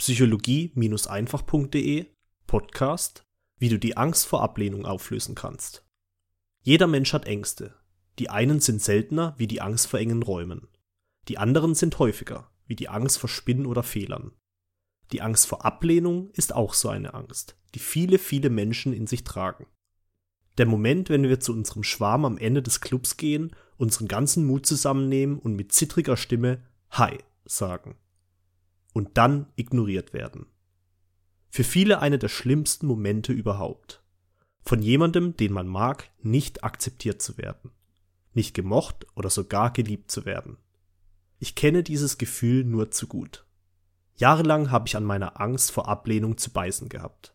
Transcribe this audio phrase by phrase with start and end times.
[0.00, 2.06] psychologie-einfach.de
[2.46, 3.26] Podcast,
[3.58, 5.84] wie du die Angst vor Ablehnung auflösen kannst.
[6.62, 7.74] Jeder Mensch hat Ängste.
[8.18, 10.68] Die einen sind seltener wie die Angst vor engen Räumen.
[11.28, 14.32] Die anderen sind häufiger, wie die Angst vor Spinnen oder Fehlern.
[15.12, 19.22] Die Angst vor Ablehnung ist auch so eine Angst, die viele, viele Menschen in sich
[19.22, 19.66] tragen.
[20.56, 24.64] Der Moment, wenn wir zu unserem Schwarm am Ende des Clubs gehen, unseren ganzen Mut
[24.64, 27.98] zusammennehmen und mit zittriger Stimme Hi sagen
[28.92, 30.46] und dann ignoriert werden.
[31.48, 34.02] Für viele eine der schlimmsten Momente überhaupt.
[34.62, 37.72] Von jemandem, den man mag, nicht akzeptiert zu werden.
[38.32, 40.58] Nicht gemocht oder sogar geliebt zu werden.
[41.38, 43.46] Ich kenne dieses Gefühl nur zu gut.
[44.14, 47.34] Jahrelang habe ich an meiner Angst vor Ablehnung zu beißen gehabt.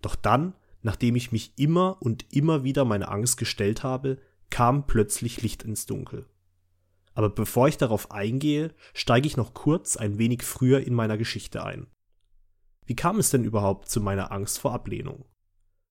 [0.00, 4.18] Doch dann, nachdem ich mich immer und immer wieder meine Angst gestellt habe,
[4.48, 6.26] kam plötzlich Licht ins Dunkel.
[7.14, 11.64] Aber bevor ich darauf eingehe, steige ich noch kurz ein wenig früher in meiner Geschichte
[11.64, 11.86] ein.
[12.86, 15.24] Wie kam es denn überhaupt zu meiner Angst vor Ablehnung?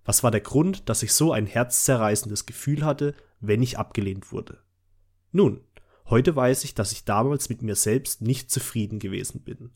[0.03, 4.59] Was war der Grund, dass ich so ein herzzerreißendes Gefühl hatte, wenn ich abgelehnt wurde?
[5.31, 5.61] Nun,
[6.09, 9.71] heute weiß ich, dass ich damals mit mir selbst nicht zufrieden gewesen bin.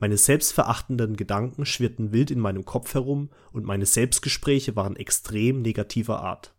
[0.00, 6.20] Meine selbstverachtenden Gedanken schwirrten wild in meinem Kopf herum und meine Selbstgespräche waren extrem negativer
[6.20, 6.54] Art.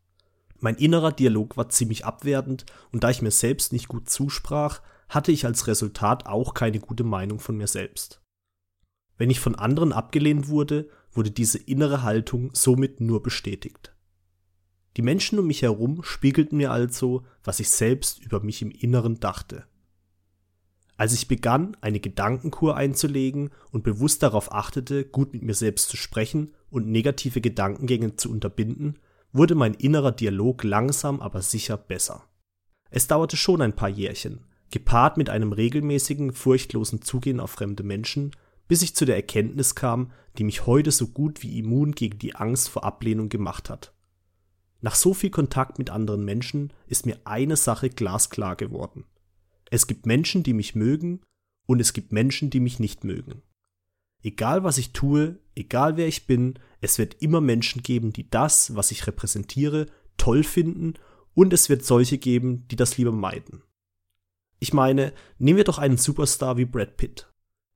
[0.60, 5.32] Mein innerer Dialog war ziemlich abwertend und da ich mir selbst nicht gut zusprach, hatte
[5.32, 8.22] ich als Resultat auch keine gute Meinung von mir selbst.
[9.18, 13.94] Wenn ich von anderen abgelehnt wurde, wurde diese innere Haltung somit nur bestätigt.
[14.98, 19.20] Die Menschen um mich herum spiegelten mir also, was ich selbst über mich im Inneren
[19.20, 19.66] dachte.
[20.98, 25.96] Als ich begann, eine Gedankenkur einzulegen und bewusst darauf achtete, gut mit mir selbst zu
[25.96, 29.00] sprechen und negative Gedankengänge zu unterbinden,
[29.32, 32.24] wurde mein innerer Dialog langsam aber sicher besser.
[32.90, 38.32] Es dauerte schon ein paar Jährchen, gepaart mit einem regelmäßigen, furchtlosen Zugehen auf fremde Menschen,
[38.68, 42.36] bis ich zu der Erkenntnis kam, die mich heute so gut wie immun gegen die
[42.36, 43.94] Angst vor Ablehnung gemacht hat.
[44.82, 49.06] Nach so viel Kontakt mit anderen Menschen ist mir eine Sache glasklar geworden.
[49.70, 51.22] Es gibt Menschen, die mich mögen,
[51.66, 53.44] und es gibt Menschen, die mich nicht mögen.
[54.22, 58.76] Egal was ich tue, egal wer ich bin, es wird immer Menschen geben, die das,
[58.76, 59.88] was ich repräsentiere,
[60.18, 60.96] toll finden
[61.34, 63.64] und es wird solche geben, die das lieber meiden.
[64.60, 67.32] Ich meine, nehmen wir doch einen Superstar wie Brad Pitt.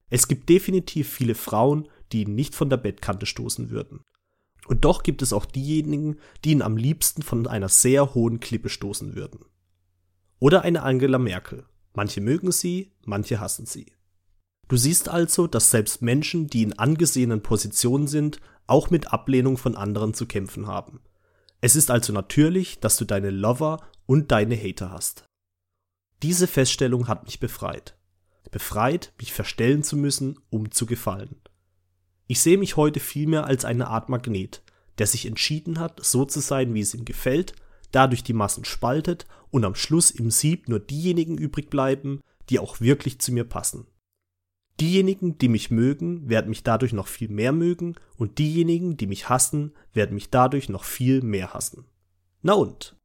[0.10, 4.02] Es gibt definitiv viele Frauen, die ihn nicht von der Bettkante stoßen würden.
[4.68, 8.70] Und doch gibt es auch diejenigen, die ihn am liebsten von einer sehr hohen Klippe
[8.70, 9.46] stoßen würden.
[10.40, 11.66] Oder eine Angela Merkel.
[11.94, 13.94] Manche mögen sie, manche hassen sie.
[14.68, 19.76] Du siehst also, dass selbst Menschen, die in angesehenen Positionen sind, auch mit Ablehnung von
[19.76, 21.02] anderen zu kämpfen haben.
[21.62, 25.26] Es ist also natürlich, dass du deine Lover und deine Hater hast.
[26.22, 27.98] Diese Feststellung hat mich befreit.
[28.52, 31.42] Befreit, mich verstellen zu müssen, um zu gefallen.
[32.28, 34.62] Ich sehe mich heute vielmehr als eine Art Magnet,
[34.98, 37.54] der sich entschieden hat, so zu sein, wie es ihm gefällt,
[37.92, 42.80] dadurch die Massen spaltet und am Schluss im Sieb nur diejenigen übrig bleiben, die auch
[42.80, 43.88] wirklich zu mir passen.
[44.84, 49.30] Diejenigen, die mich mögen, werden mich dadurch noch viel mehr mögen und diejenigen, die mich
[49.30, 51.86] hassen, werden mich dadurch noch viel mehr hassen.
[52.42, 52.98] Na und?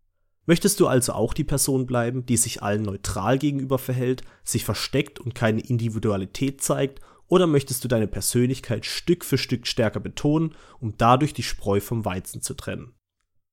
[0.44, 5.20] Möchtest du also auch die Person bleiben, die sich allen neutral gegenüber verhält, sich versteckt
[5.20, 10.94] und keine Individualität zeigt, oder möchtest du deine Persönlichkeit Stück für Stück stärker betonen, um
[10.98, 12.96] dadurch die Spreu vom Weizen zu trennen?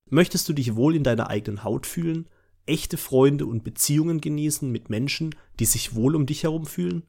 [0.10, 2.28] Möchtest du dich wohl in deiner eigenen Haut fühlen,
[2.66, 7.04] echte Freunde und Beziehungen genießen mit Menschen, die sich wohl um dich herum fühlen?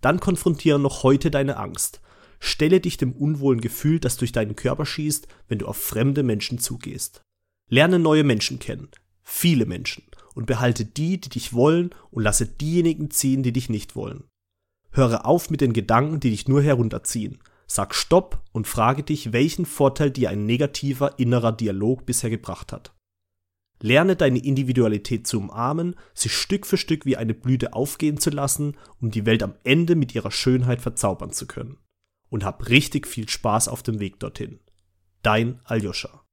[0.00, 2.00] Dann konfrontiere noch heute deine Angst.
[2.40, 6.58] Stelle dich dem unwohlen Gefühl, das durch deinen Körper schießt, wenn du auf fremde Menschen
[6.58, 7.22] zugehst.
[7.68, 8.88] Lerne neue Menschen kennen,
[9.22, 10.04] viele Menschen,
[10.34, 14.24] und behalte die, die dich wollen, und lasse diejenigen ziehen, die dich nicht wollen.
[14.90, 17.38] Höre auf mit den Gedanken, die dich nur herunterziehen.
[17.66, 22.94] Sag Stopp und frage dich, welchen Vorteil dir ein negativer innerer Dialog bisher gebracht hat.
[23.80, 28.76] Lerne deine Individualität zu umarmen, sie Stück für Stück wie eine Blüte aufgehen zu lassen,
[29.00, 31.78] um die Welt am Ende mit ihrer Schönheit verzaubern zu können.
[32.28, 34.60] Und hab richtig viel Spaß auf dem Weg dorthin.
[35.22, 36.27] Dein Aljoscha.